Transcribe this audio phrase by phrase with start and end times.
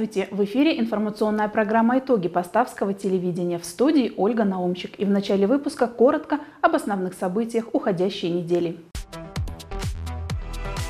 [0.00, 0.34] Здравствуйте!
[0.34, 4.98] В эфире информационная программа «Итоги Поставского телевидения» в студии Ольга Наумчик.
[4.98, 8.78] И в начале выпуска коротко об основных событиях уходящей недели.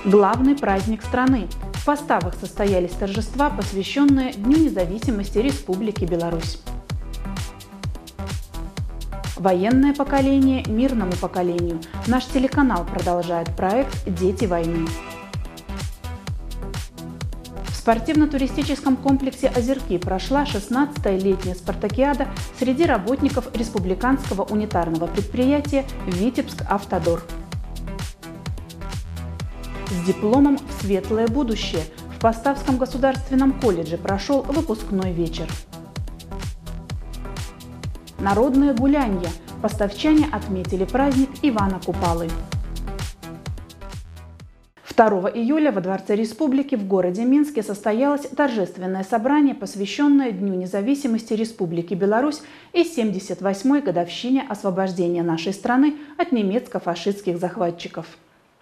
[0.04, 1.48] Главный праздник страны.
[1.74, 6.62] В Поставах состоялись торжества, посвященные Дню независимости Республики Беларусь.
[9.37, 11.80] Военное поколение мирному поколению.
[12.06, 14.87] Наш телеканал продолжает проект «Дети войны».
[17.80, 27.22] Спортивно-туристическом комплексе «Озерки» прошла 16-я летняя спартакиада среди работников республиканского унитарного предприятия «Витебск Автодор».
[29.88, 31.80] С дипломом в светлое будущее
[32.14, 35.48] в Поставском государственном колледже прошел выпускной вечер.
[38.18, 39.30] Народное гулянье.
[39.62, 42.28] Поставчане отметили праздник Ивана Купалы.
[45.01, 51.95] 2 июля во Дворце Республики в городе Минске состоялось торжественное собрание, посвященное Дню независимости Республики
[51.95, 52.43] Беларусь
[52.74, 58.04] и 78-й годовщине освобождения нашей страны от немецко-фашистских захватчиков.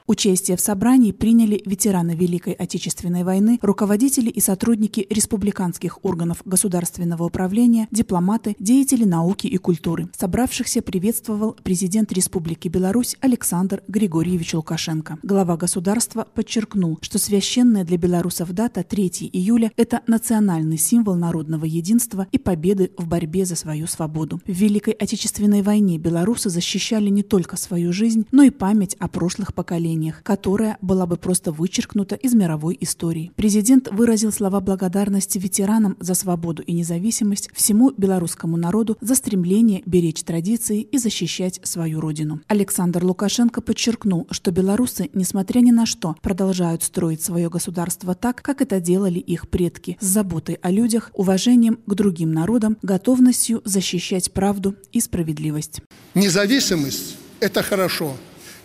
[0.09, 7.89] Участие в собрании приняли ветераны Великой Отечественной войны, руководители и сотрудники республиканских органов государственного управления,
[7.91, 10.09] дипломаты, деятели науки и культуры.
[10.17, 15.19] Собравшихся приветствовал президент Республики Беларусь Александр Григорьевич Лукашенко.
[15.23, 22.27] Глава государства подчеркнул, что священная для белорусов дата 3 июля– это национальный символ народного единства
[22.33, 24.41] и победы в борьбе за свою свободу.
[24.47, 29.53] В Великой Отечественной войне белорусы защищали не только свою жизнь, но и память о прошлых
[29.53, 33.33] поколениях поколениях, которая была бы просто вычеркнута из мировой истории.
[33.37, 40.23] Президент выразил слова благодарности ветеранам за свободу и независимость, всему белорусскому народу за стремление беречь
[40.23, 42.41] традиции и защищать свою родину.
[42.49, 48.63] Александр Лукашенко подчеркнул, что белорусы, несмотря ни на что, продолжают строить свое государство так, как
[48.63, 54.75] это делали их предки, с заботой о людях, уважением к другим народам, готовностью защищать правду
[54.93, 55.81] и справедливость.
[56.15, 58.17] Независимость– это хорошо.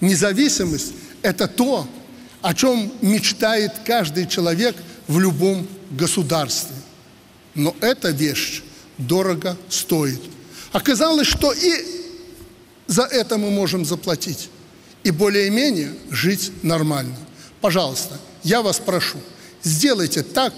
[0.04, 0.94] Независимость
[1.24, 1.88] это то,
[2.42, 4.76] о чем мечтает каждый человек
[5.08, 6.76] в любом государстве.
[7.56, 8.62] Но эта вещь
[8.98, 10.22] дорого стоит.
[10.72, 11.74] Оказалось, что и
[12.88, 14.50] за это мы можем заплатить.
[15.04, 17.16] И более-менее жить нормально.
[17.62, 19.18] Пожалуйста, я вас прошу,
[19.64, 20.54] сделайте так,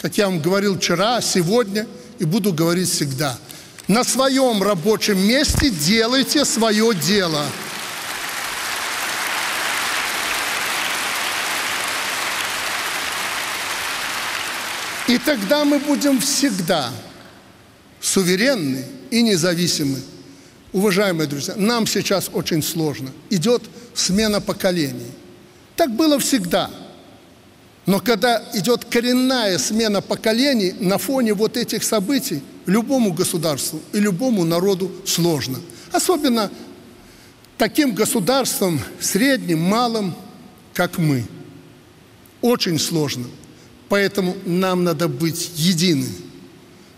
[0.00, 1.86] как я вам говорил вчера, сегодня
[2.18, 3.38] и буду говорить всегда.
[3.88, 7.46] На своем рабочем месте делайте свое дело.
[15.08, 16.90] И тогда мы будем всегда
[18.00, 20.00] суверенны и независимы.
[20.72, 23.10] Уважаемые друзья, нам сейчас очень сложно.
[23.30, 23.62] Идет
[23.94, 25.10] смена поколений.
[25.76, 26.70] Так было всегда.
[27.86, 34.44] Но когда идет коренная смена поколений на фоне вот этих событий, любому государству и любому
[34.44, 35.60] народу сложно.
[35.92, 36.50] Особенно
[37.58, 40.14] таким государством, средним, малым,
[40.72, 41.24] как мы.
[42.40, 43.26] Очень сложно.
[43.88, 46.08] Поэтому нам надо быть едины.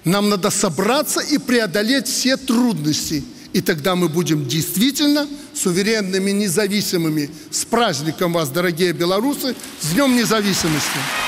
[0.05, 3.25] Нам надо собраться и преодолеть все трудности.
[3.53, 7.31] И тогда мы будем действительно суверенными, независимыми.
[7.51, 11.26] С праздником вас, дорогие белорусы, с Днем независимости!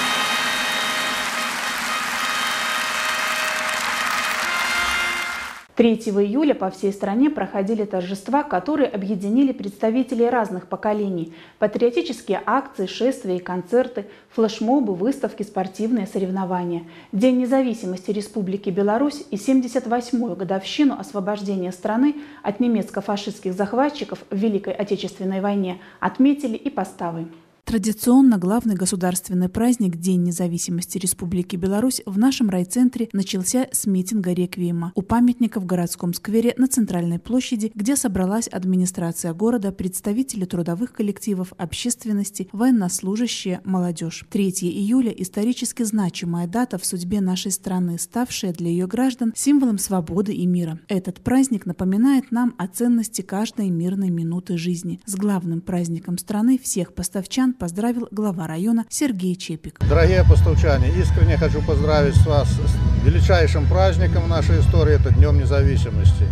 [5.79, 11.33] 3 июля по всей стране проходили торжества, которые объединили представителей разных поколений.
[11.61, 16.83] Патриотические акции, шествия и концерты, флешмобы, выставки, спортивные соревнования.
[17.13, 25.41] День независимости Республики Беларусь и 78-ю годовщину освобождения страны от немецко-фашистских захватчиков в Великой Отечественной
[25.41, 27.29] войне отметили и поставы.
[27.65, 34.93] Традиционно главный государственный праздник День независимости Республики Беларусь в нашем райцентре начался с митинга реквиема
[34.95, 41.53] у памятника в городском сквере на Центральной площади, где собралась администрация города, представители трудовых коллективов,
[41.59, 44.25] общественности, военнослужащие, молодежь.
[44.31, 50.33] 3 июля– исторически значимая дата в судьбе нашей страны, ставшая для ее граждан символом свободы
[50.33, 50.81] и мира.
[50.89, 55.01] Этот праздник напоминает нам о ценности каждой мирной минуты жизни.
[55.05, 59.81] С главным праздником страны всех поставчан поздравил глава района Сергей Чепик.
[59.89, 66.25] Дорогие поставчане, искренне хочу поздравить вас с величайшим праздником нашей истории, это Днем независимости.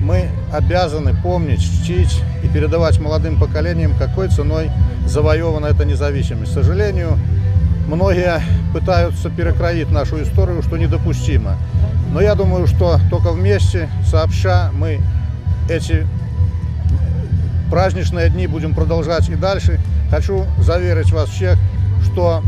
[0.00, 4.70] Мы обязаны помнить, чтить и передавать молодым поколениям, какой ценой
[5.06, 6.52] завоевана эта независимость.
[6.52, 7.18] К сожалению,
[7.86, 8.40] многие
[8.72, 11.56] пытаются перекроить нашу историю, что недопустимо.
[12.12, 15.00] Но я думаю, что только вместе, сообща, мы
[15.68, 16.06] эти
[17.72, 19.80] праздничные дни будем продолжать и дальше.
[20.10, 21.56] Хочу заверить вас всех,
[22.04, 22.42] что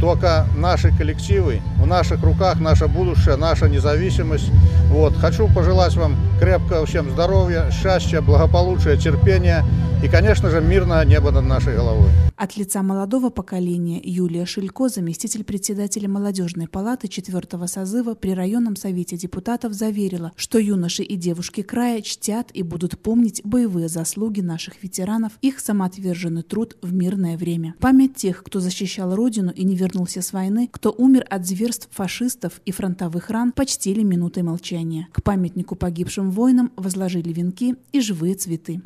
[0.00, 4.50] только наши коллективы, в наших руках наше будущее, наша независимость.
[4.90, 5.14] Вот.
[5.16, 9.64] Хочу пожелать вам крепкого всем здоровья, счастья, благополучия, терпения
[10.02, 12.10] и, конечно же, мирное небо над нашей головой.
[12.36, 19.16] От лица молодого поколения Юлия Шилько, заместитель председателя молодежной палаты четвертого созыва при районном совете
[19.16, 25.32] депутатов заверила, что юноши и девушки края чтят и будут помнить боевые заслуги наших ветеранов,
[25.40, 27.74] их самоотверженный труд в мирное время.
[27.80, 29.85] Память тех, кто защищал родину и не вернулся
[30.22, 35.08] с войны, кто умер от зверств фашистов и фронтовых ран, почтили минутой молчания.
[35.12, 38.80] К памятнику погибшим воинам возложили венки и живые цветы.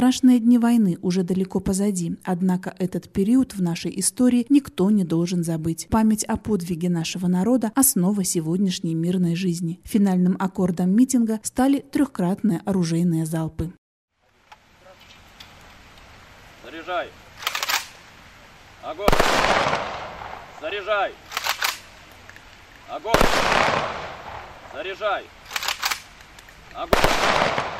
[0.00, 5.44] Страшные дни войны уже далеко позади, однако этот период в нашей истории никто не должен
[5.44, 5.88] забыть.
[5.90, 9.78] Память о подвиге нашего народа– основа сегодняшней мирной жизни.
[9.84, 13.74] Финальным аккордом митинга стали трехкратные оружейные залпы.
[16.64, 17.08] Заряжай!
[18.82, 19.06] Огонь!
[20.62, 21.12] Заряжай!
[22.88, 23.12] Огонь!
[24.72, 25.24] Заряжай!
[26.74, 27.79] Огонь!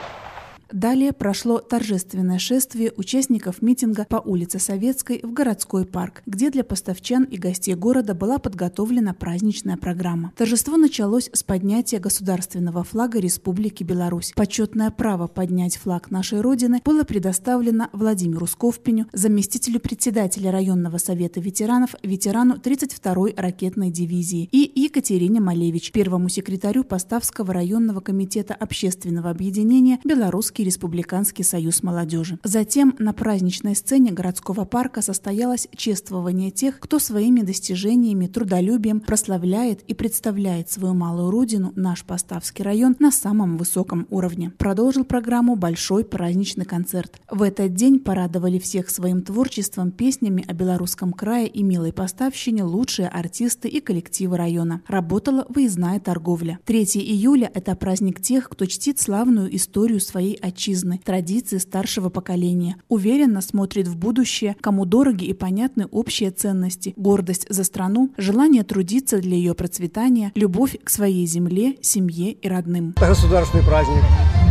[0.72, 7.24] Далее прошло торжественное шествие участников митинга по улице Советской в городской парк, где для поставчан
[7.24, 10.32] и гостей города была подготовлена праздничная программа.
[10.36, 14.32] Торжество началось с поднятия государственного флага Республики Беларусь.
[14.36, 21.94] Почетное право поднять флаг нашей Родины было предоставлено Владимиру Сковпеню, заместителю председателя районного совета ветеранов,
[22.02, 30.59] ветерану 32-й ракетной дивизии, и Екатерине Малевич, первому секретарю Поставского районного комитета общественного объединения «Белорусский
[30.60, 32.38] Российский республиканский союз молодежи.
[32.44, 39.94] Затем на праздничной сцене городского парка состоялось чествование тех, кто своими достижениями, трудолюбием прославляет и
[39.94, 44.52] представляет свою малую родину, наш Поставский район, на самом высоком уровне.
[44.58, 47.20] Продолжил программу большой праздничный концерт.
[47.30, 53.08] В этот день порадовали всех своим творчеством, песнями о белорусском крае и милой поставщине лучшие
[53.08, 54.82] артисты и коллективы района.
[54.88, 56.58] Работала выездная торговля.
[56.66, 62.76] 3 июля– это праздник тех, кто чтит славную историю своей отчизны, традиции старшего поколения.
[62.88, 69.18] Уверенно смотрит в будущее, кому дороги и понятны общие ценности, гордость за страну, желание трудиться
[69.18, 72.94] для ее процветания, любовь к своей земле, семье и родным.
[72.96, 74.02] Это государственный праздник.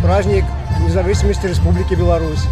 [0.02, 0.46] Праздник
[0.86, 2.44] независимости Республики Беларусь.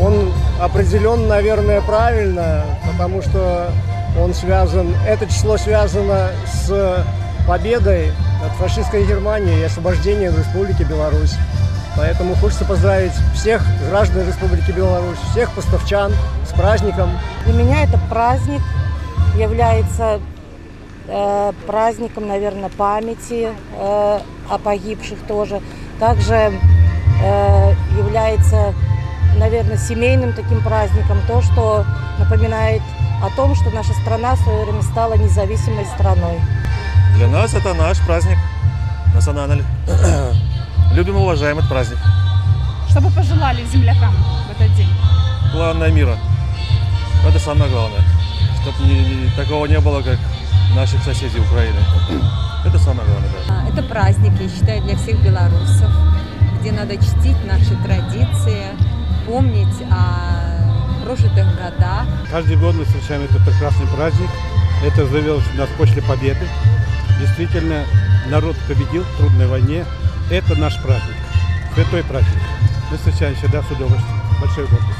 [0.00, 3.70] Он определен, наверное, правильно, потому что
[4.18, 7.04] он связан, это число связано с
[7.46, 11.34] победой над фашистской Германией и освобождением Республики Беларусь.
[11.96, 16.12] Поэтому хочется поздравить всех граждан Республики Беларусь, всех поставчан
[16.46, 17.10] с праздником.
[17.44, 18.62] Для меня это праздник
[19.36, 20.20] является
[21.08, 25.60] э, праздником, наверное, памяти э, о погибших тоже.
[25.98, 26.34] Также
[27.22, 28.72] э, является,
[29.36, 31.84] наверное, семейным таким праздником то, что
[32.18, 32.82] напоминает
[33.22, 36.40] о том, что наша страна в свое время стала независимой страной.
[37.16, 38.38] Для нас это наш праздник
[39.14, 39.64] национальный.
[40.92, 41.98] Любим и уважаем этот праздник.
[42.88, 44.88] Что бы пожелали землякам в этот день?
[45.52, 46.16] Главное мира.
[47.24, 48.00] Это самое главное.
[48.60, 50.18] Чтобы не, не, такого не было, как
[50.74, 51.78] наших соседей Украины.
[52.66, 53.30] Это самое главное.
[53.48, 53.54] Да.
[53.54, 55.90] А, это праздник, я считаю, для всех белорусов,
[56.60, 58.64] где надо чтить наши традиции,
[59.26, 62.06] помнить о прожитых годах.
[62.30, 64.28] Каждый год мы встречаем этот прекрасный праздник.
[64.84, 66.46] Это завелось у нас после победы.
[67.18, 67.84] Действительно,
[68.28, 69.86] народ победил в трудной войне.
[70.30, 71.16] Это наш праздник,
[71.74, 72.38] святой праздник.
[72.88, 74.94] Мы встречаем всегда с удовольствием, большой гордостью.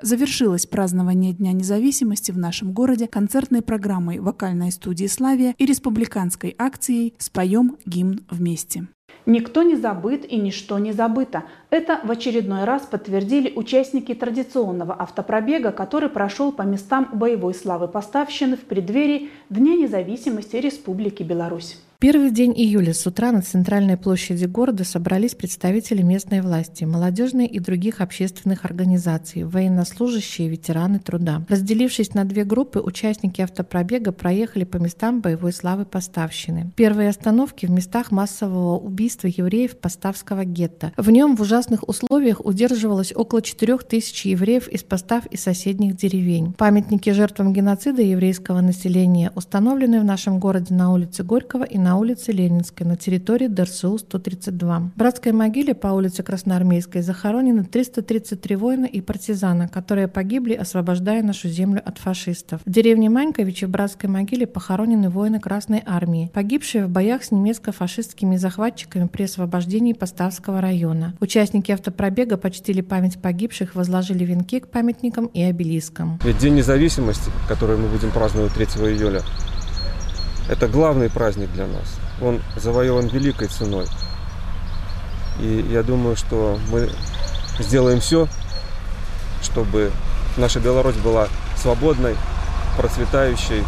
[0.00, 7.14] Завершилось празднование Дня независимости в нашем городе концертной программой вокальной студии «Славия» и республиканской акцией
[7.18, 8.86] «Споем гимн вместе».
[9.26, 11.42] Никто не забыт и ничто не забыто.
[11.70, 18.56] Это в очередной раз подтвердили участники традиционного автопробега, который прошел по местам боевой славы поставщины
[18.56, 21.76] в преддверии Дня независимости Республики Беларусь.
[22.08, 27.58] Первый день июля с утра на центральной площади города собрались представители местной власти, молодежной и
[27.58, 31.44] других общественных организаций, военнослужащие, ветераны труда.
[31.48, 36.70] Разделившись на две группы, участники автопробега проехали по местам боевой славы Поставщины.
[36.76, 40.92] Первые остановки в местах массового убийства евреев Поставского гетто.
[40.96, 46.52] В нем в ужасных условиях удерживалось около 4 тысяч евреев из Постав и соседних деревень.
[46.52, 52.00] Памятники жертвам геноцида еврейского населения установлены в нашем городе на улице Горького и на на
[52.00, 54.90] улице Ленинской на территории ДРСУ-132.
[54.94, 61.48] В братской могиле по улице Красноармейской захоронены 333 воина и партизана, которые погибли, освобождая нашу
[61.48, 62.60] землю от фашистов.
[62.66, 68.36] В деревне Маньковичи в братской могиле похоронены воины Красной Армии, погибшие в боях с немецко-фашистскими
[68.36, 71.14] захватчиками при освобождении Поставского района.
[71.20, 76.20] Участники автопробега почтили память погибших, возложили венки к памятникам и обелискам.
[76.24, 79.22] Ведь День независимости, который мы будем праздновать 3 июля,
[80.48, 81.98] это главный праздник для нас.
[82.20, 83.86] Он завоеван великой ценой.
[85.40, 86.88] И я думаю, что мы
[87.58, 88.26] сделаем все,
[89.42, 89.90] чтобы
[90.36, 92.14] наша Беларусь была свободной,
[92.78, 93.62] процветающей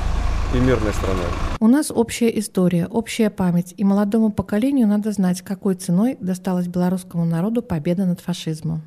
[0.54, 1.26] и мирной страной.
[1.61, 7.25] У нас общая история, общая память, и молодому поколению надо знать, какой ценой досталась белорусскому
[7.25, 8.82] народу победа над фашизмом.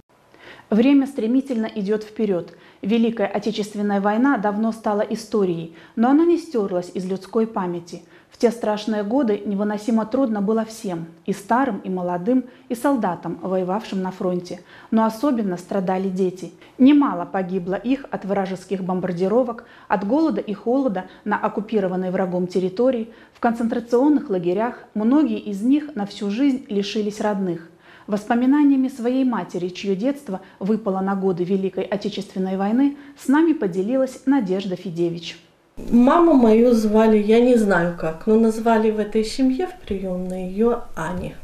[0.71, 2.55] Время стремительно идет вперед.
[2.81, 8.03] Великая Отечественная война давно стала историей, но она не стерлась из людской памяти.
[8.29, 14.01] В те страшные годы невыносимо трудно было всем– и старым, и молодым, и солдатам, воевавшим
[14.01, 14.61] на фронте.
[14.91, 16.53] Но особенно страдали дети.
[16.77, 23.41] Немало погибло их от вражеских бомбардировок, от голода и холода на оккупированной врагом территории, в
[23.41, 27.70] концентрационных лагерях многие из них на всю жизнь лишились родных.
[28.11, 34.75] Воспоминаниями своей матери, чье детство выпало на годы Великой Отечественной войны, с нами поделилась Надежда
[34.75, 35.39] Федевич.
[35.77, 40.81] Маму мою звали, я не знаю как, но назвали в этой семье в приемной ее
[40.93, 41.35] Ани.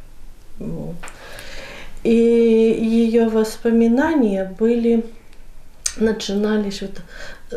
[2.04, 5.06] И ее воспоминания были,
[5.96, 7.02] начинались вот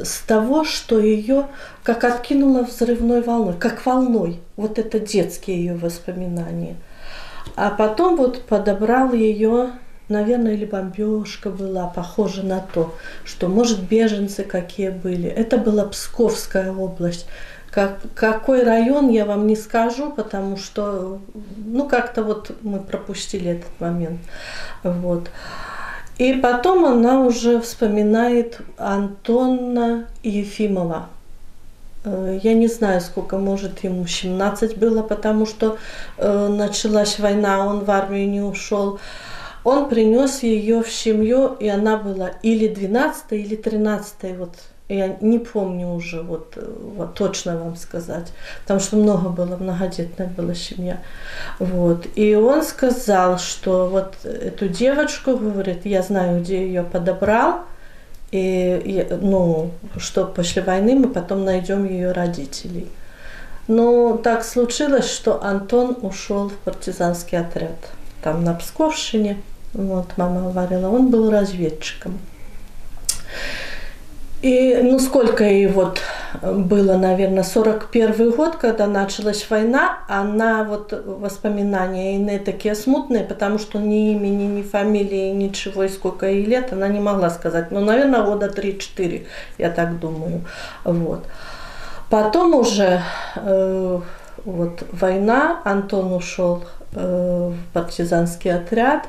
[0.07, 1.49] с того, что ее
[1.83, 4.39] как откинуло взрывной волной, как волной.
[4.55, 6.77] Вот это детские ее воспоминания–
[7.57, 9.71] а потом вот подобрал ее,
[10.09, 12.95] наверное, или бомбежка была, похожа на то,
[13.25, 15.29] что, может, беженцы какие были.
[15.29, 17.27] Это была Псковская область.
[17.71, 21.21] Как, какой район, я вам не скажу, потому что,
[21.57, 24.19] ну, как-то вот мы пропустили этот момент.
[24.83, 25.31] Вот.
[26.19, 31.09] И потом она уже вспоминает Антона Ефимова.
[32.05, 35.79] Э, я не знаю, сколько, может, ему 17 было, потому что
[36.17, 38.99] э, началась война, он в армию не ушел.
[39.63, 44.55] Он принес ее в семью, и она была или 12 или 13 вот
[44.91, 46.59] я не помню уже вот,
[46.97, 50.99] вот точно вам сказать, потому что много было, многодетная была семья.
[51.61, 52.07] Вот.
[52.17, 57.61] И он сказал, что вот эту девочку, говорит, я знаю, где ее подобрал,
[58.33, 62.89] и, ну, что после войны мы потом найдем ее родителей.
[63.67, 67.77] Но так случилось, что Антон ушел в партизанский отряд.
[68.23, 69.41] Там на Псковщине,
[69.73, 72.19] вот мама говорила, он был разведчиком.
[74.43, 76.01] И ну сколько ей вот
[76.43, 83.79] было, наверное, 41 год, когда началась война, она вот воспоминания не такие смутные, потому что
[83.79, 87.71] ни имени, ни фамилии, ничего, и сколько ей лет, она не могла сказать.
[87.71, 89.27] Ну, наверное, года 3-4,
[89.59, 90.47] я так думаю.
[90.85, 91.27] Вот.
[92.09, 93.03] Потом уже
[93.37, 94.01] э,
[94.47, 99.07] вот война, Антон ушел э, в партизанский отряд,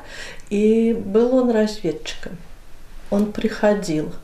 [0.50, 2.36] и был он разведчиком.
[3.10, 4.12] Он приходил–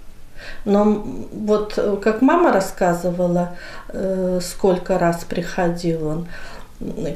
[0.64, 3.56] но вот э, как мама рассказывала,
[3.88, 6.28] э, сколько раз приходил он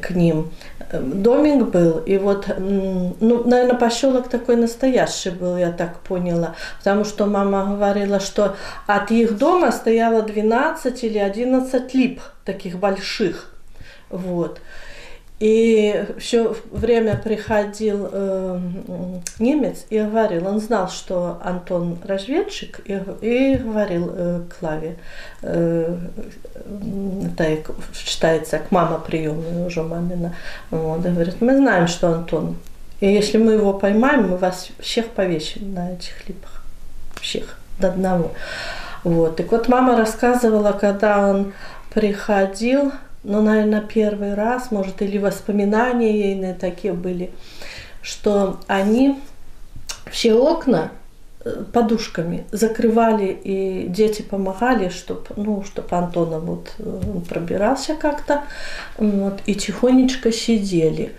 [0.01, 0.51] к ним.
[0.93, 7.27] Домик был, и вот, ну, наверное, поселок такой настоящий был, я так поняла, потому что
[7.27, 13.53] мама говорила, что от их дома стояло 12 или 11 лип таких больших,
[14.11, 14.61] вот.
[15.43, 18.61] И все время приходил э,
[19.41, 24.99] немец и говорил, он знал, что Антон разведчик, и, и говорил э, Клаве,
[25.43, 25.97] э,
[27.27, 27.57] это
[27.93, 30.37] считается, как мама приемная уже мамина,
[30.71, 32.55] вот, говорит, мы знаем, что Антон,
[33.01, 36.63] и если мы его поймаем, мы вас всех повесим на этих липах,
[37.21, 38.31] всех до одного.
[39.03, 39.41] Вот.
[39.41, 41.53] И вот мама рассказывала, когда он
[41.93, 42.93] приходил,
[43.25, 47.31] но, наверное, первый раз, может, или воспоминания ейные такие были,
[48.03, 49.21] что они
[50.11, 50.91] все окна
[51.45, 58.43] э, подушками закрывали, и дети помогали, чтобы ну, чтоб Антона вот, э, пробирался как-то,
[58.99, 61.13] вот, и тихонечко сидели.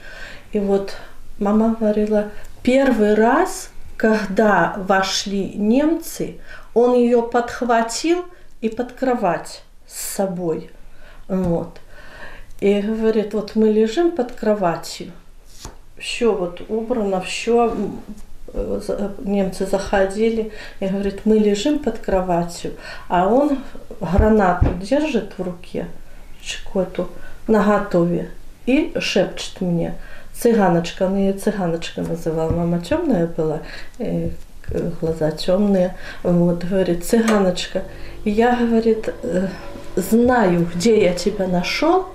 [0.52, 0.98] И вот
[1.40, 2.32] мама говорила,
[2.64, 6.36] первый раз, когда вошли немцы,
[6.74, 8.26] он ее подхватил
[8.60, 10.70] и под кровать с собой.
[11.30, 11.80] Вот.
[12.60, 15.12] И говорит, вот мы лежим под кроватью,
[15.98, 17.76] все вот убрано, все,
[19.20, 22.74] немцы заходили, и говорит, мы лежим под кроватью,
[23.08, 23.60] а он
[24.00, 25.88] гранату держит в руке,
[26.66, 27.10] какую-то,
[27.48, 28.30] на готове.
[28.66, 29.96] и шепчет мне,
[30.34, 33.60] цыганочка, он ее цыганочка называл, мама темная была,
[34.00, 34.30] э,
[35.02, 37.84] глаза темные, вот, говорит, цыганочка,
[38.24, 39.48] я, говорит, э,
[39.96, 42.08] знаю, где я тебя нашел,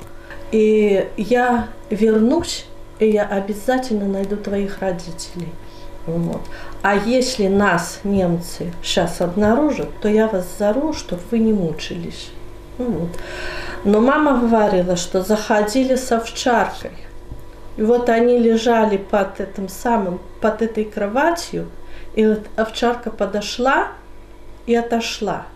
[0.52, 2.66] и я вернусь,
[2.98, 5.52] и я обязательно найду твоих родителей.
[6.06, 6.40] Вот.
[6.82, 12.30] А если нас немцы сейчас обнаружат, то я вас зару, чтобы вы не мучились.
[12.78, 13.10] Вот.
[13.84, 16.92] Но мама говорила, что заходили с овчаркой.
[17.76, 21.68] И вот они лежали под этим самым, под этой кроватью,
[22.14, 23.88] и вот овчарка подошла
[24.66, 25.46] и отошла.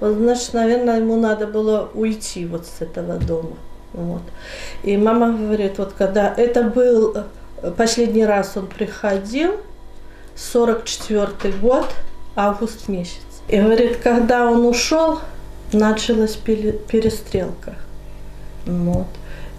[0.00, 3.56] Вот, значит, наверное, ему надо было уйти вот с этого дома.
[3.94, 4.22] Вот.
[4.82, 7.16] И мама говорит, вот когда это был
[7.76, 9.52] последний раз он приходил,
[10.36, 11.86] 44 год,
[12.34, 13.22] август месяц.
[13.48, 15.20] И говорит, когда он ушел,
[15.72, 17.74] началась перестрелка.
[18.66, 19.06] Вот.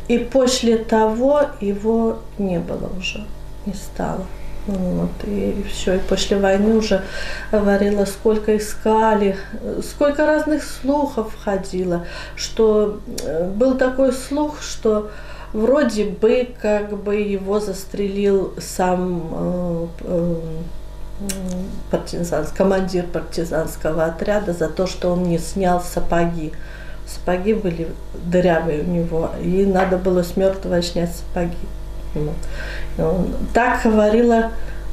[0.07, 3.25] И после того его не было уже,
[3.65, 4.25] не стало.
[4.67, 7.03] Вот, и все, и после войны уже
[7.51, 9.37] говорила, сколько искали,
[9.83, 15.11] сколько разных слухов ходило, что э, был такой слух, что
[15.53, 20.35] вроде бы как бы его застрелил сам э, э,
[21.91, 26.53] партизан, командир партизанского отряда за то, что он не снял сапоги.
[27.05, 31.55] Сапоги были дырявые у него, и надо было с мертвого снять сапоги.
[33.53, 34.51] Так говорила,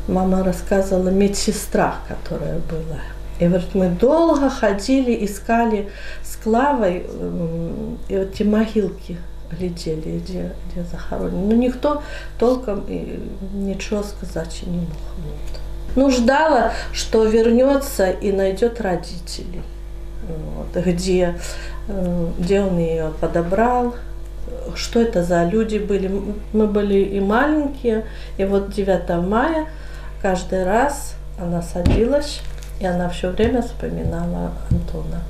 [0.08, 3.00] мама рассказывала, медсестра, которая была.
[3.38, 5.88] И говорит, мы долго ходили, искали
[6.22, 7.06] с Клавой
[8.08, 9.18] и вот эти могилки
[9.50, 11.46] глядели, где, где захоронены.
[11.46, 12.02] Но никто
[12.38, 12.84] толком
[13.54, 14.88] ничего сказать не мог.
[15.16, 15.60] Вот.
[15.94, 19.62] Ну, ждала, что вернется и найдет родителей.
[20.56, 21.38] Вот, где,
[21.88, 23.94] э, где он ее подобрал,
[24.74, 26.10] что это за люди были.
[26.52, 28.04] Мы были и маленькие,
[28.36, 29.66] и вот 9 мая
[30.20, 32.40] каждый раз она садилась,
[32.80, 35.22] и она все время вспоминала Антона.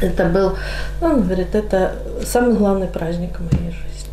[0.00, 0.56] Это был,
[1.00, 4.12] ну, он говорит, это самый главный праздник в моей жизни.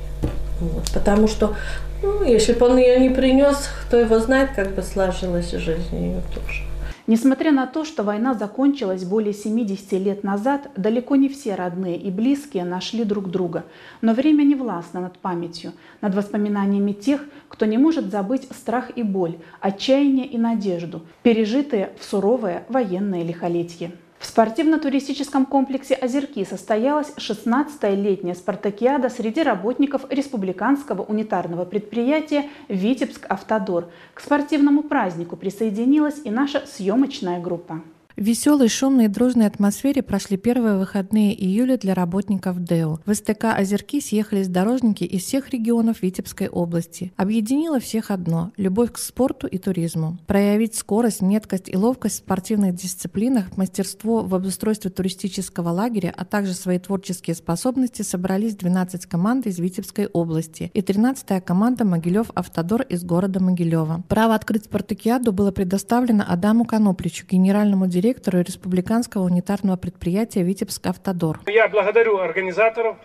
[0.59, 1.55] Вот, потому что,
[2.01, 6.21] ну, если бы он ее не принес, кто его знает, как бы сложилась жизнь ее
[6.33, 6.63] тоже.
[7.07, 12.09] Несмотря на то, что война закончилась более 70 лет назад, далеко не все родные и
[12.09, 13.63] близкие нашли друг друга.
[14.01, 19.03] Но время не властно над памятью, над воспоминаниями тех, кто не может забыть страх и
[19.03, 23.91] боль, отчаяние и надежду, пережитые в суровое военное лихолетие.
[24.19, 33.89] В спортивно-туристическом комплексе «Озерки» состоялась 16-я летняя спартакиада среди работников республиканского унитарного предприятия «Витебск Автодор».
[34.13, 37.81] К спортивному празднику присоединилась и наша съемочная группа.
[38.17, 43.01] В веселой, шумной и дружной атмосфере прошли первые выходные июля для работников ДЭО.
[43.05, 47.11] В СТК «Озерки» съехались дорожники из всех регионов Витебской области.
[47.17, 50.17] Объединило всех одно– любовь к спорту и туризму.
[50.27, 56.53] Проявить скорость, меткость и ловкость в спортивных дисциплинах, мастерство в обустройстве туристического лагеря, а также
[56.53, 63.03] свои творческие способности собрались 12 команд из Витебской области и 13-я команда «Могилев Автодор» из
[63.03, 64.05] города Могилева.
[64.07, 71.39] Право открыть спартакиаду было предоставлено Адаму Конопличу, генеральному директору директору Республиканского унитарного предприятия «Витебск Автодор».
[71.47, 72.97] Я благодарю организаторов,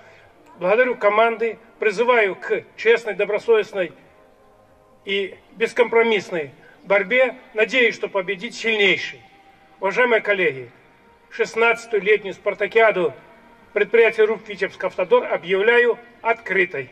[0.58, 3.92] благодарю команды, призываю к честной, добросовестной
[5.06, 6.50] и бескомпромиссной
[6.84, 7.36] борьбе.
[7.54, 9.22] Надеюсь, что победит сильнейший.
[9.80, 10.70] Уважаемые коллеги,
[11.30, 13.14] 16-ю летнюю спартакиаду
[13.72, 16.90] предприятия РУП «Витебск Автодор» объявляю открытой.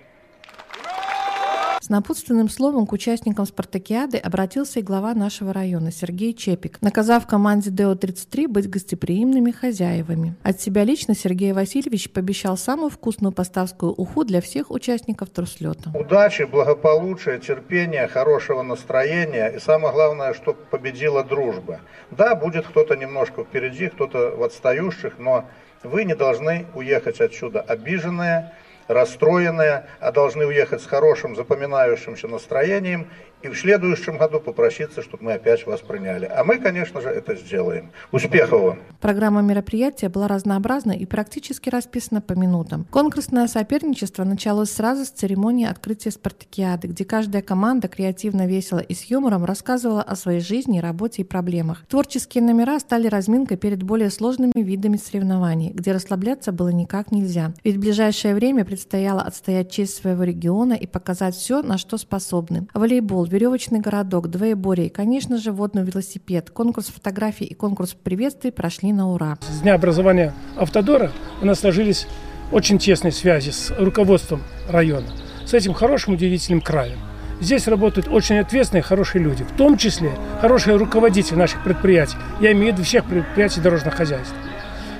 [1.81, 7.71] С напутственным словом к участникам спартакиады обратился и глава нашего района Сергей Чепик, наказав команде
[7.71, 10.35] ДО-33 быть гостеприимными хозяевами.
[10.43, 15.93] От себя лично Сергей Васильевич пообещал самую вкусную поставскую уху для всех участников труслета.
[15.95, 21.81] Удачи, благополучия, терпения, хорошего настроения и самое главное, чтобы победила дружба.
[22.11, 25.45] Да, будет кто-то немножко впереди, кто-то в отстающих, но
[25.85, 28.53] вы не должны уехать отсюда обиженные,
[28.89, 33.07] расстроенные, а должны уехать с хорошим запоминающимся настроением
[33.43, 36.27] и в следующем году попроситься, чтобы мы опять вас приняли.
[36.27, 37.91] А мы, конечно же, это сделаем.
[38.13, 38.79] Успехов вам!
[39.01, 42.85] Программа мероприятия была разнообразна и практически расписана по минутам.
[42.91, 49.05] Конкурсное соперничество началось сразу с церемонии открытия спартакиады, где каждая команда креативно, весело и с
[49.05, 51.85] юмором рассказывала о своей жизни, работе и проблемах.
[51.89, 57.53] Творческие номера стали разминкой перед более сложными видами соревнований, где расслабляться было никак нельзя.
[57.63, 62.67] Ведь в ближайшее время предстояло отстоять честь своего региона и показать все, на что способны.
[62.75, 66.51] Волейбол, веревочный городок, двоеборье и, конечно же, водный велосипед.
[66.51, 69.39] Конкурс фотографий и конкурс приветствий прошли на ура.
[69.49, 72.07] С дня образования Автодора у нас сложились
[72.51, 75.07] очень тесной связи с руководством района,
[75.45, 76.99] с этим хорошим удивительным краем.
[77.41, 80.11] Здесь работают очень ответственные, хорошие люди, в том числе
[80.41, 82.17] хорошие руководители наших предприятий.
[82.41, 84.37] Я имею в виду всех предприятий дорожного хозяйства.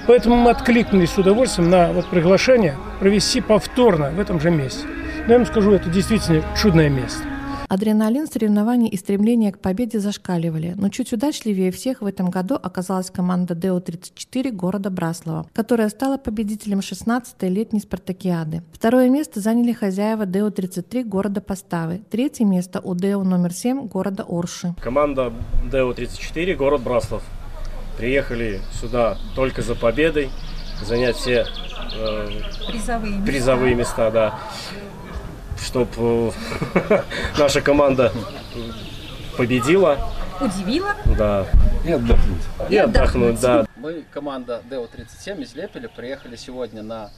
[0.07, 4.87] Поэтому мы откликнулись с удовольствием на вот приглашение провести повторно в этом же месте.
[5.27, 7.23] Но я вам скажу, это действительно чудное место.
[7.69, 13.11] Адреналин соревнований и стремление к победе зашкаливали, но чуть удачливее всех в этом году оказалась
[13.11, 18.63] команда ДО-34 города Браслова, которая стала победителем 16-й летней спартакиады.
[18.73, 24.75] Второе место заняли хозяева ДО-33 города Поставы, третье место у ДО номер 7 города Орши.
[24.81, 25.35] Команда
[25.71, 27.23] ДО-34 город Браслов.
[27.99, 30.31] Приехали сюда только за победой,
[30.83, 31.45] занять все
[31.99, 32.29] э,
[32.73, 33.27] призовые, места.
[33.27, 34.39] призовые места, да
[35.61, 36.33] чтобы
[36.75, 37.03] э,
[37.39, 38.13] наша команда
[39.37, 39.99] победила.
[40.41, 40.95] Удивила.
[41.17, 41.47] Да.
[41.85, 42.43] И отдохнуть.
[42.69, 43.67] И, и отдохнуть, да.
[43.77, 47.11] Мы, команда ДО-37 из Лепеля, приехали сегодня на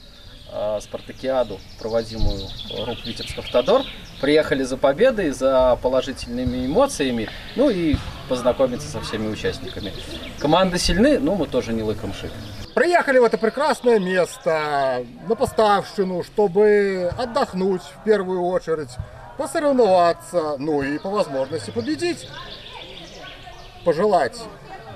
[0.51, 2.41] э, спартакиаду, проводимую
[2.85, 3.83] РУП Витебск Автодор.
[4.21, 7.95] Приехали за победой, за положительными эмоциями, ну и
[8.29, 9.91] познакомиться со всеми участниками.
[10.39, 12.31] Команды сильны, но мы тоже не лыком шик.
[12.73, 18.89] Приехали в это прекрасное место, на Поставщину, чтобы отдохнуть в первую очередь,
[19.37, 22.29] посоревноваться, ну и по возможности победить.
[23.83, 24.41] Пожелать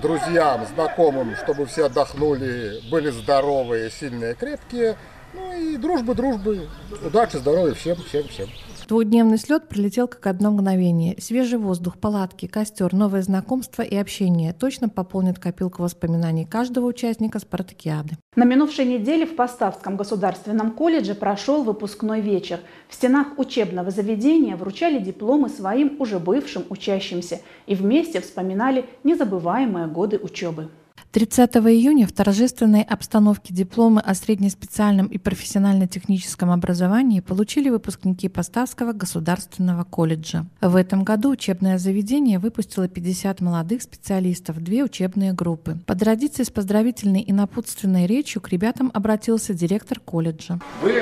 [0.02, 4.96] друзьям, знакомым, чтобы все отдохнули, были здоровые, сильные, крепкие.
[5.34, 6.70] Ну и дружбы, дружбы,
[7.04, 8.50] удачи, здоровья всем, всем, всем.
[8.88, 11.16] Двухдневный слет пролетел как одно мгновение.
[11.20, 18.12] Свежий воздух, палатки, костер, новое знакомство и общение точно пополнят копилку воспоминаний каждого участника спартакиады.
[18.36, 22.60] На минувшей неделе в Поставском государственном колледже прошел выпускной вечер.
[22.88, 30.20] В стенах учебного заведения вручали дипломы своим уже бывшим учащимся и вместе вспоминали незабываемые годы
[30.20, 30.70] учебы.
[31.16, 39.86] 30 июня в торжественной обстановке дипломы о среднеспециальном и профессионально-техническом образовании получили выпускники Поставского государственного
[39.86, 40.46] колледжа.
[40.60, 45.78] В этом году учебное заведение выпустило 50 молодых специалистов, две учебные группы.
[45.86, 50.60] По традиции с поздравительной и напутственной речью к ребятам обратился директор колледжа.
[50.82, 51.02] Вы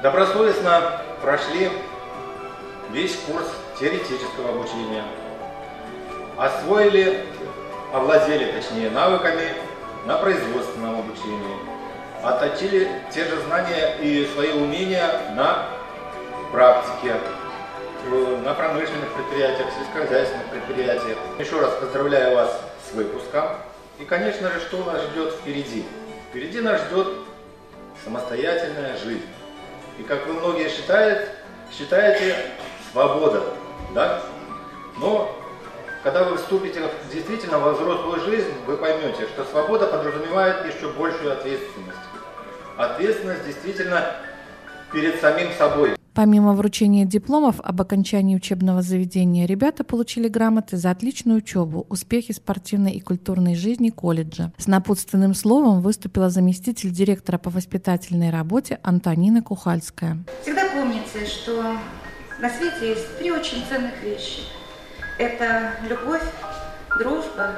[0.00, 1.70] добросовестно прошли
[2.92, 3.48] весь курс
[3.80, 5.02] теоретического обучения,
[6.38, 7.33] освоили
[7.94, 9.54] овладели, точнее, навыками
[10.04, 11.56] на производственном обучении,
[12.22, 15.68] отточили те же знания и свои умения на
[16.50, 17.14] практике,
[18.44, 21.16] на промышленных предприятиях, сельскохозяйственных предприятиях.
[21.38, 23.44] Еще раз поздравляю вас с выпуском.
[24.00, 25.86] И, конечно же, что нас ждет впереди?
[26.30, 27.06] Впереди нас ждет
[28.04, 29.26] самостоятельная жизнь.
[29.98, 31.28] И как вы многие считают,
[31.72, 32.34] считаете,
[32.90, 33.44] свобода,
[33.94, 34.20] да?
[34.98, 35.34] Но
[36.04, 41.98] когда вы вступите действительно во взрослую жизнь, вы поймете, что свобода подразумевает еще большую ответственность.
[42.76, 44.04] Ответственность действительно
[44.92, 45.96] перед самим собой.
[46.12, 52.92] Помимо вручения дипломов об окончании учебного заведения, ребята получили грамоты за отличную учебу, успехи спортивной
[52.92, 54.52] и культурной жизни колледжа.
[54.58, 60.22] С напутственным словом выступила заместитель директора по воспитательной работе Антонина Кухальская.
[60.42, 61.76] Всегда помните, что
[62.40, 64.42] на свете есть три очень ценных вещи–
[65.18, 66.22] это любовь,
[66.98, 67.52] дружба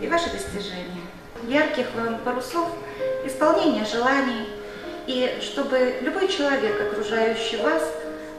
[0.00, 1.02] и ваши достижения.
[1.44, 2.68] Ярких вам парусов,
[3.24, 4.48] исполнение желаний,
[5.06, 7.82] и чтобы любой человек, окружающий вас,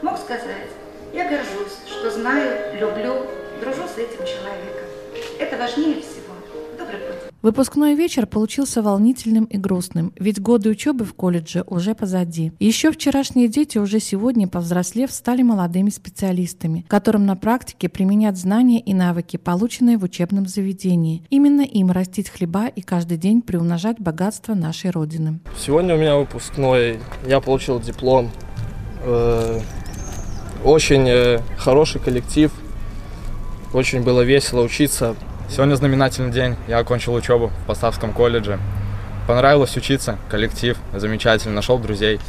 [0.02, 0.70] мог сказать,
[1.12, 3.26] я горжусь, что знаю, люблю,
[3.60, 4.86] дружу с этим человеком.
[5.38, 6.21] Это важнее всего.
[7.42, 12.52] Выпускной вечер получился волнительным и грустным, ведь годы учебы в колледже уже позади.
[12.60, 18.94] Еще вчерашние дети уже сегодня, повзрослев, стали молодыми специалистами, которым на практике применят знания и
[18.94, 21.24] навыки, полученные в учебном заведении.
[21.30, 25.40] Именно им растить хлеба и каждый день приумножать богатство нашей Родины.
[25.58, 28.30] Сегодня у меня выпускной, я получил диплом.
[29.02, 29.58] Э,
[30.64, 32.52] очень э, хороший коллектив,
[33.74, 35.16] очень было весело учиться.
[35.52, 36.56] Сегодня знаменательный день.
[36.66, 38.58] Я окончил учебу в Поставском колледже.
[39.28, 42.20] Понравилось учиться, коллектив замечательный, нашел друзей.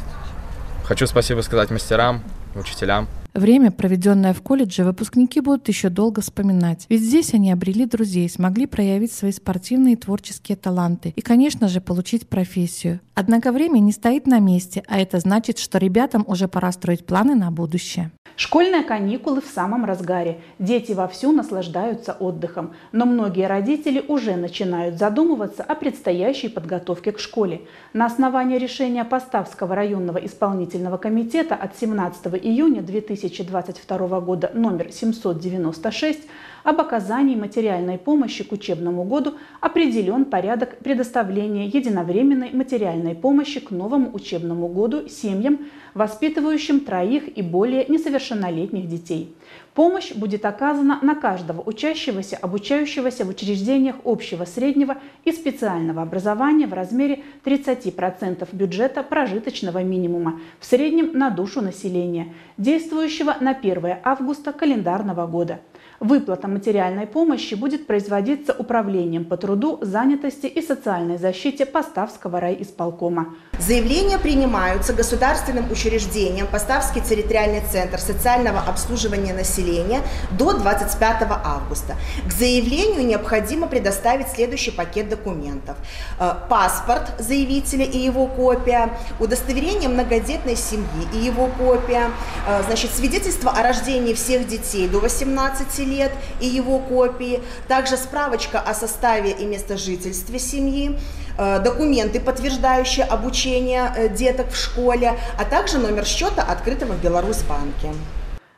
[0.84, 2.22] Хочу спасибо сказать мастерам,
[2.54, 3.08] учителям.
[3.34, 6.86] Время, проведенное в колледже, выпускники будут еще долго вспоминать.
[6.88, 11.80] Ведь здесь они обрели друзей, смогли проявить свои спортивные и творческие таланты и, конечно же,
[11.80, 13.00] получить профессию.
[13.14, 17.34] Однако время не стоит на месте, а это значит, что ребятам уже пора строить планы
[17.34, 18.12] на будущее.
[18.36, 20.40] Школьные каникулы в самом разгаре.
[20.58, 22.72] Дети вовсю наслаждаются отдыхом.
[22.90, 27.60] Но многие родители уже начинают задумываться о предстоящей подготовке к школе.
[27.92, 32.82] На основании решения Поставского районного исполнительного комитета от 17 июня
[33.28, 36.20] 2022 года номер 796
[36.62, 44.14] об оказании материальной помощи к учебному году определен порядок предоставления единовременной материальной помощи к новому
[44.14, 45.60] учебному году семьям,
[45.94, 49.34] воспитывающим троих и более несовершеннолетних детей.
[49.74, 56.72] Помощь будет оказана на каждого учащегося, обучающегося в учреждениях общего, среднего и специального образования в
[56.72, 65.26] размере 30% бюджета прожиточного минимума в среднем на душу населения, действующего на 1 августа календарного
[65.26, 65.58] года.
[66.04, 73.34] Выплата материальной помощи будет производиться Управлением по труду, занятости и социальной защите Поставского райисполкома.
[73.58, 81.96] Заявления принимаются государственным учреждением Поставский территориальный центр социального обслуживания населения до 25 августа.
[82.28, 85.78] К заявлению необходимо предоставить следующий пакет документов.
[86.20, 88.90] Э, паспорт заявителя и его копия,
[89.20, 92.10] удостоверение многодетной семьи и его копия,
[92.46, 95.93] э, значит, свидетельство о рождении всех детей до 18 лет
[96.40, 100.98] и его копии, также справочка о составе и местожительстве семьи,
[101.38, 107.88] э, документы, подтверждающие обучение э, деток в школе, а также номер счета, открытого в Беларусьбанке.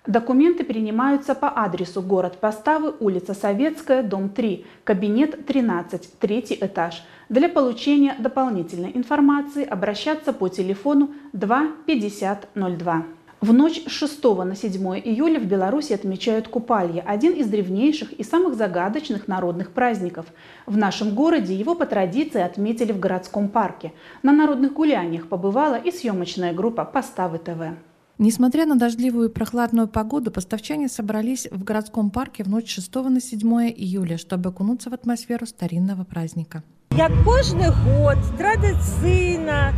[0.06, 7.02] Документы принимаются по адресу город Поставы, улица Советская, дом 3, кабинет 13, третий этаж.
[7.28, 13.15] Для получения дополнительной информации обращаться по телефону 2 50 02.
[13.42, 18.24] В ночь с 6 на 7 июля в Беларуси отмечают Купалье, один из древнейших и
[18.24, 20.24] самых загадочных народных праздников.
[20.64, 23.92] В нашем городе его по традиции отметили в городском парке.
[24.22, 27.76] На народных гуляниях побывала и съемочная группа «Поставы ТВ».
[28.16, 33.20] Несмотря на дождливую и прохладную погоду, поставчане собрались в городском парке в ночь 6 на
[33.20, 36.62] 7 июля, чтобы окунуться в атмосферу старинного праздника.
[36.96, 39.74] Як кожны год традыцыйна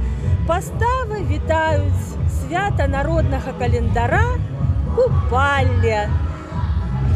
[0.47, 4.23] паставы вітаюць свята народнага календара
[4.95, 6.07] купальня.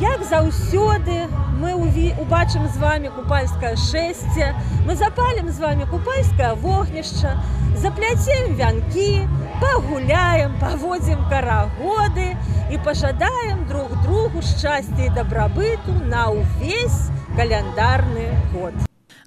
[0.03, 1.31] Як заўсёды
[1.63, 1.79] мы
[2.19, 4.53] убачым з вами купальскае шэсце,
[4.87, 7.39] мы запалім з вами купальскае вогнішча,
[7.79, 9.29] запляцем вянкі,
[9.61, 12.35] пагуляем, паводзім карагоды
[12.73, 18.75] і пажадаем друг другу шчасця і дабрабыту на ўвесь каляндарны год.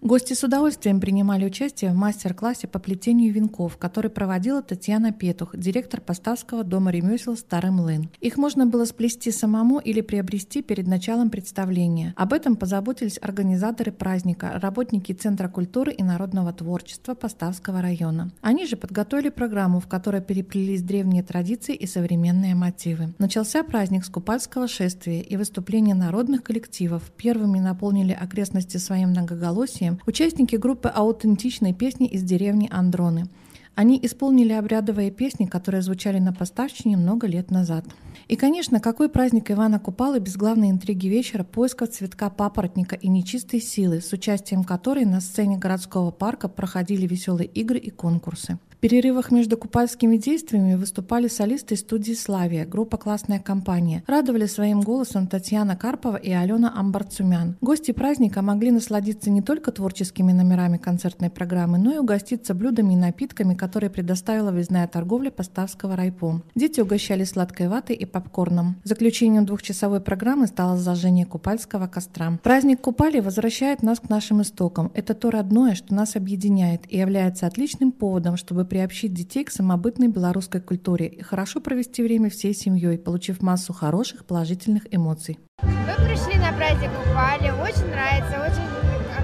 [0.05, 5.99] Гости с удовольствием принимали участие в мастер-классе по плетению венков, который проводила Татьяна Петух, директор
[5.99, 8.11] Поставского дома ремесел «Старый млын».
[8.21, 12.13] Их можно было сплести самому или приобрести перед началом представления.
[12.17, 18.29] Об этом позаботились организаторы праздника, работники Центра культуры и народного творчества Поставского района.
[18.41, 23.15] Они же подготовили программу, в которой переплелись древние традиции и современные мотивы.
[23.17, 27.09] Начался праздник с купальского шествия и выступления народных коллективов.
[27.17, 33.27] Первыми наполнили окрестности своим многоголосием участники группы аутентичной песни из деревни Андроны.
[33.75, 37.85] Они исполнили обрядовые песни, которые звучали на поставщине много лет назад.
[38.29, 43.59] И, конечно, какой праздник Ивана Купалы без главной интриги вечера поиска цветка папоротника и нечистой
[43.59, 49.57] силы, с участием которой на сцене городского парка проходили веселые игры и конкурсы перерывах между
[49.57, 54.03] купальскими действиями выступали солисты студии «Славия», группа «Классная компания».
[54.05, 57.57] Радовали своим голосом Татьяна Карпова и Алена Амбарцумян.
[57.61, 62.95] Гости праздника могли насладиться не только творческими номерами концертной программы, но и угоститься блюдами и
[62.95, 66.43] напитками, которые предоставила выездная торговля Поставского райпо.
[66.53, 68.75] Дети угощали сладкой ватой и попкорном.
[68.83, 72.37] Заключением двухчасовой программы стало зажжение купальского костра.
[72.43, 74.91] Праздник Купали возвращает нас к нашим истокам.
[74.93, 80.09] Это то родное, что нас объединяет и является отличным поводом, чтобы приобщить детей к самобытной
[80.09, 85.39] белорусской культуре и хорошо провести время всей семьей, получив массу хороших положительных эмоций.
[85.61, 88.67] Мы пришли на праздник Купали, очень нравится, очень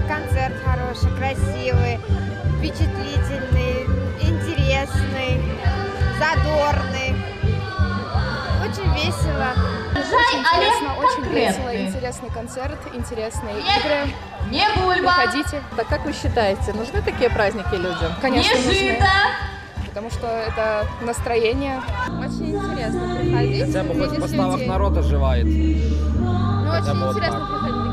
[0.08, 1.98] концерт хороший, красивый,
[2.56, 3.84] впечатлительный,
[4.22, 5.42] интересный,
[6.18, 7.12] задорный.
[8.64, 9.81] Очень весело.
[10.10, 14.12] Очень интересно, очень весело, интересный концерт, интересные игры.
[14.50, 15.12] Не бульба!
[15.22, 15.62] Приходите.
[15.76, 18.12] Так как вы считаете, нужны такие праздники людям?
[18.20, 18.74] Конечно, Не нужны.
[18.74, 19.06] жито!
[19.88, 21.80] Потому что это настроение.
[22.18, 23.66] Очень интересно приходить.
[23.66, 24.68] Хотя бы хоть поставок людей.
[24.68, 25.44] народ оживает.
[25.46, 27.91] Ну, Хотя очень вот интересно приходить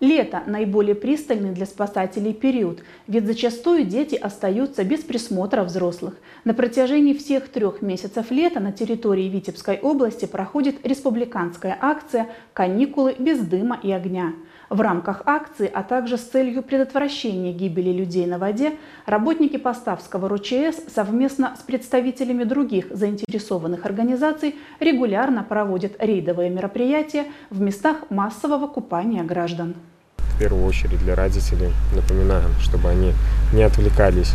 [0.00, 6.14] Лето– наиболее пристальный для спасателей период, ведь зачастую дети остаются без присмотра взрослых.
[6.44, 13.40] На протяжении всех трех месяцев лета на территории Витебской области проходит республиканская акция «Каникулы без
[13.40, 14.34] дыма и огня».
[14.70, 18.74] В рамках акции, а также с целью предотвращения гибели людей на воде,
[19.06, 28.10] работники Поставского РУЧС совместно с представителями других заинтересованных организаций регулярно проводят рейдовые мероприятия в местах
[28.10, 29.74] массового купания граждан.
[30.18, 33.12] В первую очередь для родителей напоминаем, чтобы они
[33.54, 34.34] не отвлекались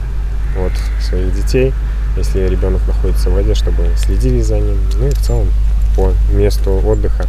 [0.58, 1.74] от своих детей,
[2.17, 5.48] если ребенок находится в воде, чтобы следили за ним, ну и в целом
[5.96, 7.28] по месту отдыха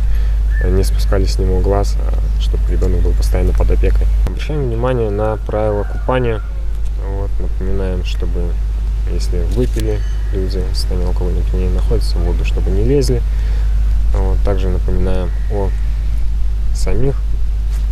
[0.70, 4.06] не спускали с него глаз, а чтобы ребенок был постоянно под опекой.
[4.26, 6.40] Обращаем внимание на правила купания.
[7.06, 8.52] Вот, напоминаем, чтобы
[9.12, 10.00] если выпили
[10.32, 13.22] люди, состояние алкогольных не находится в воду, чтобы не лезли.
[14.14, 15.70] Вот, также напоминаем о
[16.74, 17.14] самих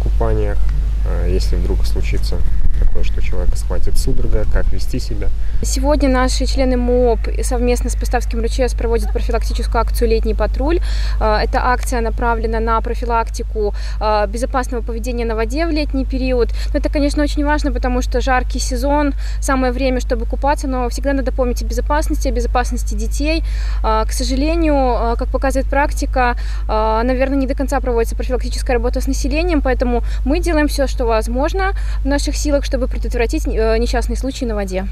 [0.02, 0.58] купаниях.
[1.06, 2.36] А если вдруг случится
[2.84, 5.28] такое, что человека схватит судорога, как вести себя.
[5.62, 10.80] Сегодня наши члены МОП совместно с Поставским РЧС проводят профилактическую акцию «Летний патруль».
[11.20, 16.50] А, эта акция направлена на профилактику а, безопасного поведения на воде в летний период.
[16.72, 21.12] Но это, конечно, очень важно, потому что жаркий сезон, самое время, чтобы купаться, но всегда
[21.12, 23.44] надо помнить о безопасности, о безопасности детей.
[23.82, 26.36] А, к сожалению, как показывает практика,
[26.68, 31.72] наверное, не до конца проводится профилактическая работа с населением, поэтому мы делаем все, что возможно
[32.02, 34.86] в наших силах, чтобы предотвратить э, несчастные случаи на воде.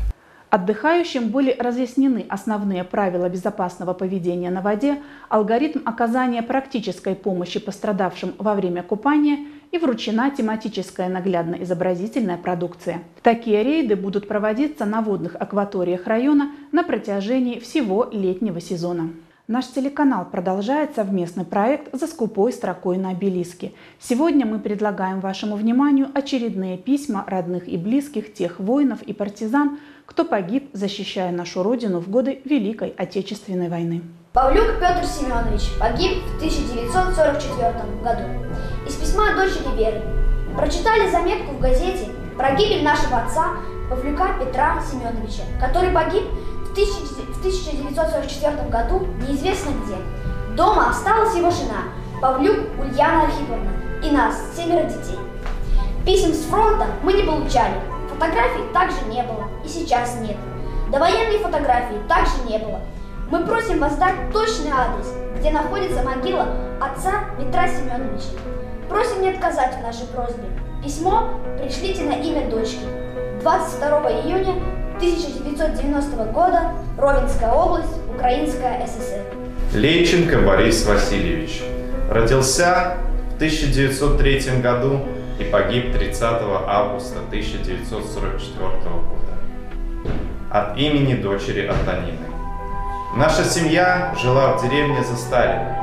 [0.51, 4.99] Отдыхающим были разъяснены основные правила безопасного поведения на воде,
[5.31, 13.03] алгоритм оказания практической помощи пострадавшим во время купания и вручена тематическая наглядно-изобразительная продукция.
[13.23, 19.09] Такие рейды будут проводиться на водных акваториях района на протяжении всего летнего сезона.
[19.51, 23.73] Наш телеканал продолжает совместный проект «За скупой строкой на обелиске».
[23.99, 30.25] Сегодня мы предлагаем вашему вниманию очередные письма родных и близких тех воинов и партизан, кто
[30.25, 34.03] погиб, защищая нашу Родину в годы Великой Отечественной войны.
[34.33, 37.73] Павлюк Петр Семенович погиб в 1944
[38.05, 38.23] году.
[38.87, 40.01] Из письма дочери Веры.
[40.57, 43.57] Прочитали заметку в газете про гибель нашего отца
[43.91, 46.23] Павлюка Петра Семеновича, который погиб
[46.71, 49.97] в 1944 году неизвестно где.
[50.57, 51.85] Дома осталась его жена,
[52.21, 53.71] Павлюк Ульяна Архиповна,
[54.03, 55.19] и нас, семеро детей.
[56.05, 60.37] Писем с фронта мы не получали, фотографий также не было, и сейчас нет.
[60.91, 62.81] Довоенной фотографии также не было.
[63.31, 66.49] Мы просим вас дать точный адрес, где находится могила
[66.81, 68.39] отца Петра Семеновича.
[68.89, 70.45] Просим не отказать в нашей просьбе.
[70.83, 71.31] Письмо
[71.61, 72.81] пришлите на имя дочки.
[73.41, 74.55] 22 июня
[75.01, 79.25] 1990 года, Ровенская область, Украинская ССР.
[79.73, 81.63] Лейченко Борис Васильевич.
[82.11, 82.99] Родился
[83.33, 85.01] в 1903 году
[85.39, 86.23] и погиб 30
[86.67, 90.13] августа 1944 года.
[90.51, 92.29] От имени дочери Антонины.
[93.17, 95.77] Наша семья жила в деревне за.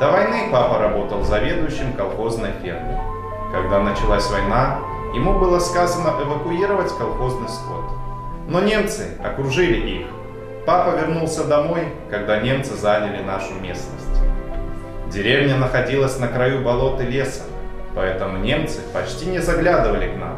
[0.00, 2.98] До войны папа работал заведующим колхозной фермой.
[3.52, 4.80] Когда началась война,
[5.14, 8.05] ему было сказано эвакуировать колхозный скот.
[8.48, 10.06] Но немцы окружили их.
[10.66, 14.20] Папа вернулся домой, когда немцы заняли нашу местность.
[15.12, 17.42] Деревня находилась на краю болот леса,
[17.94, 20.36] поэтому немцы почти не заглядывали к нам.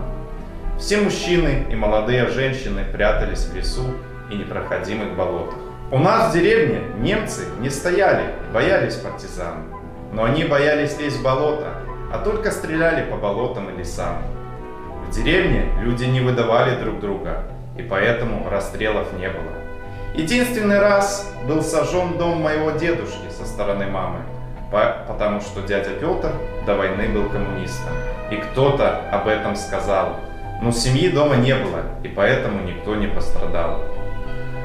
[0.78, 3.84] Все мужчины и молодые женщины прятались в лесу
[4.30, 5.58] и непроходимых болотах.
[5.90, 9.64] У нас в деревне немцы не стояли, боялись партизан.
[10.12, 11.74] Но они боялись лезть в болото,
[12.12, 14.22] а только стреляли по болотам и лесам.
[15.06, 17.44] В деревне люди не выдавали друг друга,
[17.78, 19.52] и поэтому расстрелов не было.
[20.14, 24.18] Единственный раз был сожжен дом моего дедушки со стороны мамы,
[25.06, 26.32] потому что дядя Петр
[26.66, 27.92] до войны был коммунистом.
[28.30, 30.16] И кто-то об этом сказал.
[30.60, 33.80] Но семьи дома не было, и поэтому никто не пострадал.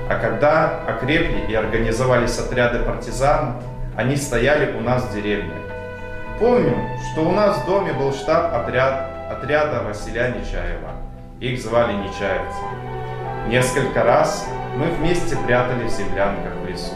[0.09, 3.61] А когда окрепли и организовались отряды партизан,
[3.95, 5.53] они стояли у нас в деревне.
[6.39, 6.75] Помню,
[7.11, 10.93] что у нас в доме был штаб отряд, отряда Василия Нечаева.
[11.39, 12.92] Их звали Нечаевцы.
[13.47, 16.93] Несколько раз мы вместе прятали в землянках в лесу.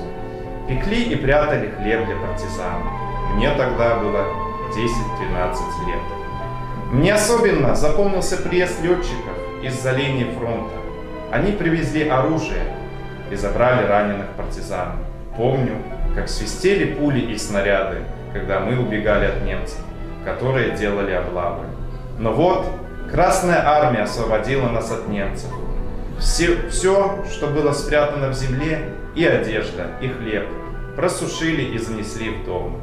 [0.68, 2.84] Пекли и прятали хлеб для партизан.
[3.36, 4.26] Мне тогда было
[4.72, 6.00] 10-12 лет.
[6.92, 10.74] Мне особенно запомнился приезд летчиков из-за линии фронта.
[11.32, 12.64] Они привезли оружие
[13.30, 14.94] и забрали раненых партизан.
[15.36, 15.76] Помню,
[16.16, 19.82] как свистели пули и снаряды, когда мы убегали от немцев,
[20.24, 21.66] которые делали облавы.
[22.18, 22.66] Но вот
[23.12, 25.52] Красная Армия освободила нас от немцев–
[26.20, 30.48] все, все, что было спрятано в земле, и одежда, и хлеб,
[30.96, 32.80] просушили и занесли в дом.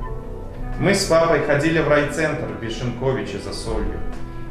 [0.80, 4.00] Мы с папой ходили в райцентр в за солью.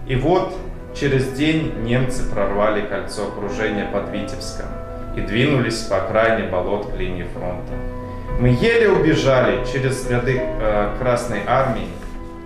[0.07, 0.55] И вот
[0.95, 4.67] через день немцы прорвали кольцо окружения под Витебском
[5.17, 7.73] и двинулись по окраине болот к линии фронта.
[8.39, 11.89] Мы еле убежали через ряды э, Красной Армии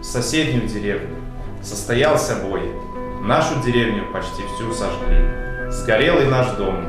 [0.01, 1.15] в соседнюю деревню.
[1.61, 2.61] Состоялся бой.
[3.21, 6.85] Нашу деревню почти всю сожгли сгорел и наш дом.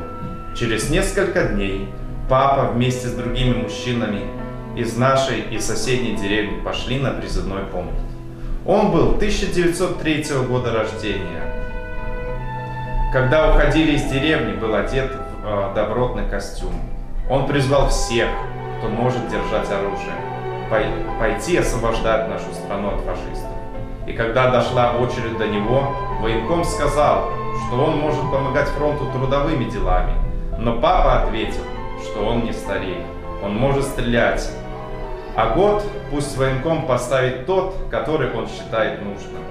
[0.55, 1.89] Через несколько дней
[2.29, 4.21] папа вместе с другими мужчинами
[4.75, 7.99] из нашей и соседней деревни пошли на призывной пункт.
[8.65, 11.43] Он был 1903 года рождения.
[13.11, 16.73] Когда уходили из деревни, был одет в э, добротный костюм.
[17.29, 18.29] Он призвал всех,
[18.77, 20.13] кто может держать оружие.
[21.19, 23.49] пойти освобождать нашу страну от фашистов.
[24.05, 27.31] И когда дошла очередь до него, военком сказал,
[27.67, 30.13] что он может помогать фронту трудовыми делами.
[30.57, 31.63] Но папа ответил,
[32.03, 32.97] что он не старик,
[33.43, 34.49] он может стрелять.
[35.35, 39.43] А год пусть военком поставит тот, который он считает нужным.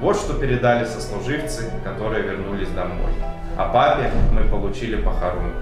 [0.00, 3.12] Вот что передали сослуживцы, которые вернулись домой.
[3.56, 5.56] А папе мы получили похоронку.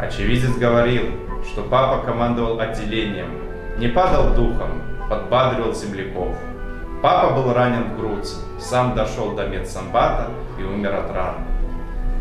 [0.00, 1.04] Очевидец говорил,
[1.52, 3.28] что папа командовал отделением,
[3.78, 6.36] не падал духом, подбадривал земляков.
[7.02, 8.28] Папа был ранен в грудь,
[8.60, 11.34] сам дошел до медсанбата и умер от ран.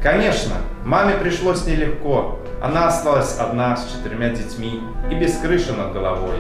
[0.02, 2.40] Конечно, маме пришлось нелегко.
[2.60, 6.38] Она осталась одна с четырьмя детьми и без крыши над головой.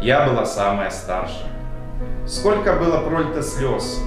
[0.00, 1.50] Я была самая старшая.
[2.26, 4.00] Сколько было пролито слез,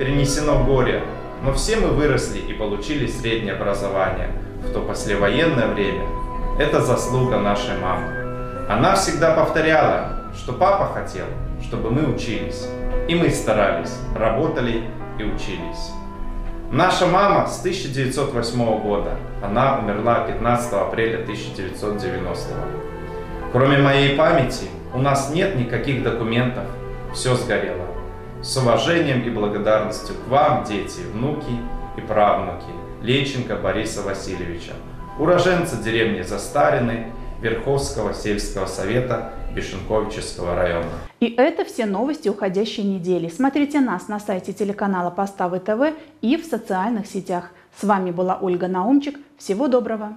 [0.00, 1.04] перенесено горе,
[1.44, 4.30] но все мы выросли и получили среднее образование
[4.64, 6.08] в то послевоенное время.
[6.58, 8.66] Это заслуга нашей мамы.
[8.68, 11.26] Она всегда повторяла, что папа хотел,
[11.62, 12.66] чтобы мы учились.
[13.08, 14.82] И мы старались, работали
[15.18, 15.92] и учились.
[16.70, 19.16] Наша мама с 1908 года.
[19.42, 22.48] Она умерла 15 апреля 1990.
[23.50, 26.64] Кроме моей памяти, у нас нет никаких документов.
[27.14, 27.86] Все сгорело.
[28.42, 31.52] С уважением и благодарностью к вам, дети, внуки
[31.96, 32.66] и правнуки
[33.00, 34.74] Леченко Бориса Васильевича,
[35.18, 37.06] уроженца деревни Застарины
[37.40, 40.90] Верховского сельского совета Бешенковичевского района.
[41.20, 43.28] И это все новости уходящей недели.
[43.28, 47.50] Смотрите нас на сайте телеканала Поставы ТВ и в социальных сетях.
[47.80, 49.18] С вами была Ольга Наумчик.
[49.38, 50.16] Всего доброго!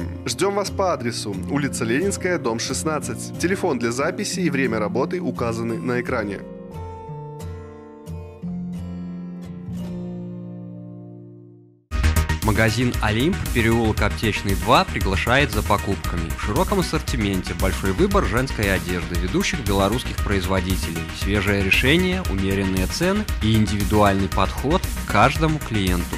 [0.25, 3.39] Ждем вас по адресу улица Ленинская, дом 16.
[3.39, 6.39] Телефон для записи и время работы указаны на экране.
[12.43, 16.27] Магазин «Олимп», переулок Аптечный 2 приглашает за покупками.
[16.37, 23.55] В широком ассортименте большой выбор женской одежды ведущих белорусских производителей, свежее решение, умеренные цены и
[23.55, 26.17] индивидуальный подход к каждому клиенту.